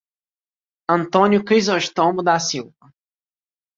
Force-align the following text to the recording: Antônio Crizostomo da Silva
Antônio 0.89 1.43
Crizostomo 1.45 2.23
da 2.23 2.39
Silva 2.39 2.91